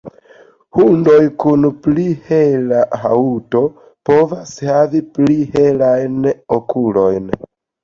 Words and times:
Hundoj 0.77 1.17
kun 1.43 1.67
pli 1.87 2.05
hela 2.29 2.79
haŭto 3.03 3.63
povas 4.11 4.57
havi 4.71 5.05
pli 5.19 5.39
helajn 5.55 6.19
okulojn. 6.61 7.33